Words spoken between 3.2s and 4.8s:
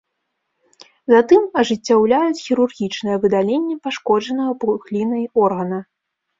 выдаленне пашкоджанага